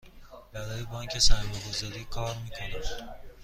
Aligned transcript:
برای 0.53 0.83
بانک 0.83 1.19
سرمایه 1.19 1.69
گذاری 1.69 2.03
کار 2.05 2.35
می 2.35 2.49
کنم. 2.49 2.81